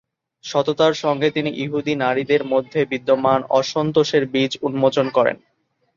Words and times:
সততার 0.43 0.93
সঙ্গে 0.93 1.27
তিনি 1.31 1.49
ইহুদি 1.55 1.93
নারীদের 1.95 2.41
মধ্যে 2.45 2.79
বিদ্যমান 2.85 3.39
অসন্তোষের 3.59 4.23
বীজ 4.33 4.51
উন্মোচন 4.61 5.07
করেন। 5.09 5.37